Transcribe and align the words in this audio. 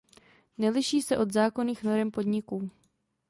Neliší 0.57 1.01
se 1.01 1.17
od 1.17 1.33
zákonných 1.33 1.83
norem 1.83 2.11
podniků. 2.11 2.69